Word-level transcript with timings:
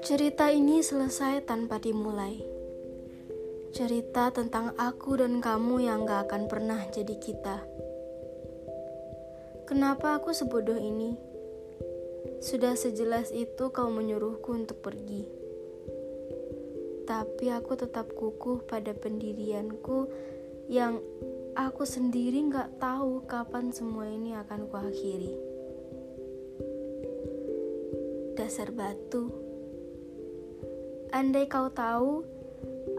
Cerita 0.00 0.48
ini 0.48 0.80
selesai 0.80 1.44
tanpa 1.44 1.76
dimulai. 1.76 2.40
Cerita 3.76 4.32
tentang 4.32 4.72
aku 4.80 5.20
dan 5.20 5.44
kamu 5.44 5.84
yang 5.84 6.08
gak 6.08 6.32
akan 6.32 6.48
pernah 6.48 6.80
jadi 6.88 7.12
kita. 7.20 7.60
Kenapa 9.68 10.16
aku 10.16 10.32
sebodoh 10.32 10.80
ini? 10.80 11.12
Sudah 12.40 12.72
sejelas 12.72 13.28
itu 13.36 13.68
kau 13.68 13.92
menyuruhku 13.92 14.48
untuk 14.56 14.80
pergi. 14.80 15.28
Tapi 17.04 17.52
aku 17.52 17.76
tetap 17.76 18.16
kukuh 18.16 18.64
pada 18.64 18.96
pendirianku 18.96 20.08
yang 20.72 21.04
aku 21.56 21.88
sendiri 21.88 22.52
gak 22.52 22.76
tahu 22.76 23.24
kapan 23.24 23.72
semua 23.72 24.04
ini 24.04 24.36
akan 24.36 24.68
kuakhiri. 24.68 25.32
Dasar 28.36 28.68
batu. 28.76 29.32
Andai 31.16 31.48
kau 31.48 31.72
tahu, 31.72 32.28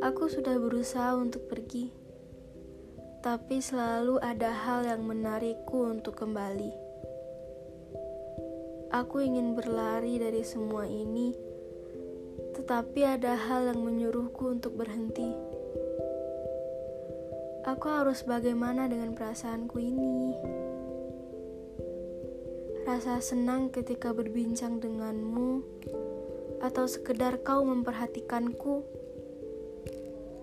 aku 0.00 0.32
sudah 0.32 0.56
berusaha 0.56 1.12
untuk 1.20 1.52
pergi, 1.52 1.92
tapi 3.20 3.60
selalu 3.60 4.16
ada 4.24 4.48
hal 4.48 4.88
yang 4.88 5.04
menarikku 5.04 5.92
untuk 5.92 6.16
kembali. 6.16 6.72
Aku 8.88 9.20
ingin 9.20 9.52
berlari 9.52 10.16
dari 10.16 10.40
semua 10.40 10.88
ini, 10.88 11.36
tetapi 12.56 13.04
ada 13.04 13.36
hal 13.36 13.68
yang 13.68 13.84
menyuruhku 13.84 14.48
untuk 14.48 14.80
berhenti. 14.80 15.28
Aku 17.66 17.90
harus 17.90 18.22
bagaimana 18.22 18.86
dengan 18.86 19.10
perasaanku 19.10 19.82
ini? 19.82 20.38
Rasa 22.86 23.18
senang 23.18 23.74
ketika 23.74 24.14
berbincang 24.14 24.78
denganmu 24.78 25.66
atau 26.62 26.86
sekedar 26.86 27.42
kau 27.42 27.66
memperhatikanku, 27.66 28.86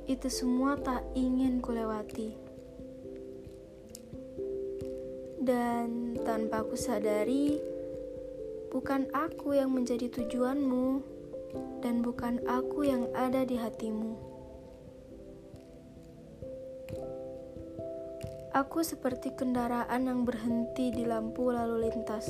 itu 0.03 0.27
semua 0.27 0.75
tak 0.75 1.07
ingin 1.15 1.63
kulewati. 1.63 2.35
Dan 5.39 6.19
tanpa 6.27 6.67
aku 6.67 6.75
sadari, 6.75 7.55
bukan 8.67 9.07
aku 9.15 9.55
yang 9.55 9.71
menjadi 9.71 10.11
tujuanmu, 10.11 10.99
dan 11.79 12.03
bukan 12.03 12.43
aku 12.51 12.83
yang 12.83 13.07
ada 13.15 13.47
di 13.47 13.55
hatimu. 13.55 14.32
Aku 18.53 18.85
seperti 18.85 19.33
kendaraan 19.33 20.05
yang 20.05 20.25
berhenti 20.25 20.93
di 20.93 21.03
lampu 21.03 21.49
lalu 21.49 21.89
lintas 21.89 22.29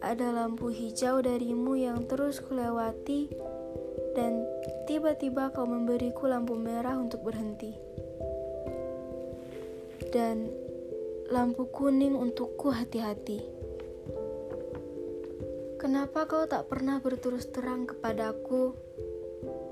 ada 0.00 0.32
lampu 0.32 0.72
hijau 0.72 1.20
darimu 1.20 1.76
yang 1.76 2.08
terus 2.08 2.40
kulewati 2.40 3.28
dan 4.16 4.48
tiba-tiba 4.88 5.52
kau 5.52 5.68
memberiku 5.68 6.24
lampu 6.24 6.56
merah 6.56 6.96
untuk 6.96 7.20
berhenti. 7.20 7.76
Dan 10.10 10.48
lampu 11.30 11.68
kuning 11.68 12.16
untukku 12.16 12.72
hati-hati. 12.72 13.44
Kenapa 15.78 16.26
kau 16.26 16.48
tak 16.48 16.66
pernah 16.66 16.98
berterus 16.98 17.46
terang 17.52 17.86
kepadaku? 17.86 18.74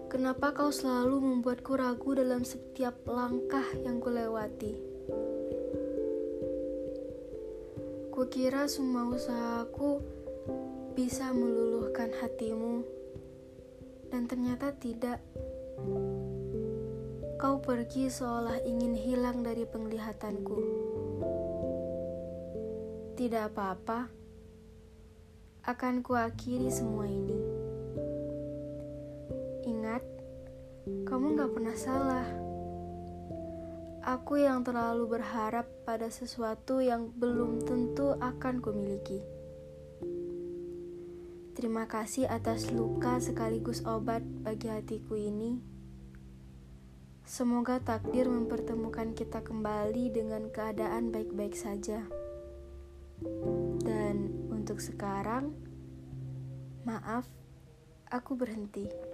Kenapa 0.08 0.56
kau 0.56 0.72
selalu 0.72 1.20
membuatku 1.20 1.76
ragu 1.76 2.16
dalam 2.16 2.40
setiap 2.40 3.04
langkah 3.04 3.64
yang 3.84 4.00
kulewati? 4.00 4.72
Kukira 8.08 8.64
semua 8.72 9.04
usahaku 9.12 10.00
bisa 10.96 11.28
meluluhkan 11.36 12.08
hatimu, 12.24 12.80
dan 14.08 14.24
ternyata 14.24 14.72
tidak. 14.80 15.20
Kau 17.36 17.60
pergi 17.60 18.08
seolah 18.08 18.64
ingin 18.64 18.96
hilang 18.96 19.44
dari 19.44 19.68
penglihatanku. 19.68 20.58
Tidak 23.12 23.44
apa-apa, 23.52 24.08
akan 25.68 26.00
kuakhiri 26.00 26.72
semua 26.72 27.04
ini. 27.04 27.47
Kamu 31.08 31.40
gak 31.40 31.52
pernah 31.56 31.76
salah. 31.76 32.28
Aku 34.08 34.40
yang 34.40 34.64
terlalu 34.64 35.18
berharap 35.20 35.68
pada 35.84 36.08
sesuatu 36.08 36.80
yang 36.80 37.12
belum 37.12 37.64
tentu 37.64 38.16
akan 38.16 38.64
kumiliki. 38.64 39.20
Terima 41.58 41.90
kasih 41.90 42.30
atas 42.30 42.70
luka 42.70 43.18
sekaligus 43.18 43.82
obat 43.82 44.22
bagi 44.22 44.70
hatiku 44.70 45.18
ini. 45.18 45.58
Semoga 47.28 47.82
takdir 47.82 48.30
mempertemukan 48.30 49.12
kita 49.12 49.44
kembali 49.44 50.14
dengan 50.14 50.48
keadaan 50.48 51.12
baik-baik 51.12 51.52
saja. 51.52 52.06
Dan 53.82 54.48
untuk 54.48 54.78
sekarang, 54.78 55.52
maaf, 56.86 57.26
aku 58.08 58.38
berhenti. 58.38 59.07